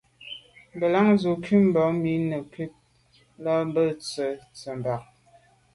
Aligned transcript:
Ngelan 0.75 1.07
ze 1.21 1.29
nkum 1.37 1.63
ba’ 1.73 1.83
mi 2.01 2.13
nekut 2.29 2.73
là 3.43 3.53
bag 3.73 3.91
tswe’ 4.01 4.27
tseba’. 4.55 4.95